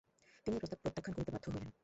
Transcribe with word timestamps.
তিনি 0.43 0.55
এই 0.57 0.61
প্রস্তাব 0.61 0.79
প্রত্যাখ্যান 0.83 1.13
করিতে 1.15 1.31
বাধ্য 1.33 1.47
হইলেন। 1.53 1.71